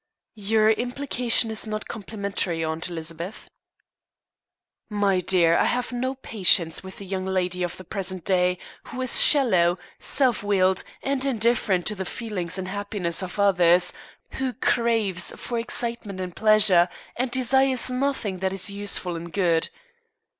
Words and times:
"Your 0.41 0.71
implication 0.71 1.51
is 1.51 1.67
not 1.67 1.87
complimentary, 1.87 2.63
Aunt 2.65 2.89
Elizabeth." 2.89 3.47
"My 4.89 5.19
dear, 5.19 5.55
I 5.55 5.65
have 5.65 5.91
no 5.91 6.15
patience 6.15 6.83
with 6.83 6.97
the 6.97 7.05
young 7.05 7.23
lady 7.27 7.61
of 7.61 7.77
the 7.77 7.83
present 7.83 8.25
day, 8.25 8.57
who 8.85 8.99
is 9.03 9.21
shallow, 9.21 9.77
self 9.99 10.41
willed, 10.41 10.83
and 11.03 11.23
indifferent 11.23 11.85
to 11.85 11.93
the 11.93 12.03
feelings 12.03 12.57
and 12.57 12.67
happiness 12.67 13.21
of 13.21 13.37
others, 13.39 13.93
who 14.31 14.53
craves 14.53 15.33
for 15.37 15.59
excitement 15.59 16.19
and 16.19 16.35
pleasure, 16.35 16.89
and 17.15 17.29
desires 17.29 17.91
nothing 17.91 18.39
that 18.39 18.53
is 18.53 18.71
useful 18.71 19.15
and 19.15 19.31
good. 19.33 19.69